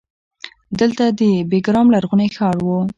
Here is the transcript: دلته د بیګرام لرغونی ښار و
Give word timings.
دلته 0.79 1.03
د 1.19 1.21
بیګرام 1.51 1.87
لرغونی 1.95 2.29
ښار 2.35 2.55
و 2.63 2.67